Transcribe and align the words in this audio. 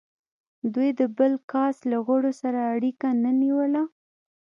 دوی 0.73 0.89
د 0.99 1.01
بل 1.17 1.33
کاسټ 1.51 1.81
له 1.91 1.97
غړو 2.07 2.31
سره 2.41 2.59
اړیکه 2.73 3.07
نه 3.23 3.31
نیوله. 3.41 3.83